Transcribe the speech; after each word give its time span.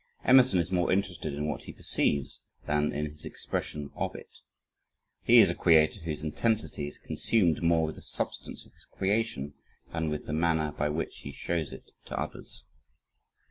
Emerson 0.23 0.57
is 0.57 0.71
more 0.71 0.91
interested 0.91 1.31
in 1.35 1.47
what 1.47 1.65
he 1.65 1.71
perceives 1.71 2.41
than 2.65 2.91
in 2.91 3.05
his 3.05 3.23
expression 3.23 3.91
of 3.95 4.15
it. 4.15 4.39
He 5.21 5.37
is 5.37 5.51
a 5.51 5.53
creator 5.53 5.99
whose 5.99 6.23
intensity 6.23 6.87
is 6.87 6.97
consumed 6.97 7.61
more 7.61 7.83
with 7.85 7.97
the 7.97 8.01
substance 8.01 8.65
of 8.65 8.73
his 8.73 8.85
creation 8.85 9.53
than 9.93 10.09
with 10.09 10.25
the 10.25 10.33
manner 10.33 10.71
by 10.71 10.89
which 10.89 11.19
he 11.19 11.31
shows 11.31 11.71
it 11.71 11.91
to 12.05 12.19
others. 12.19 12.63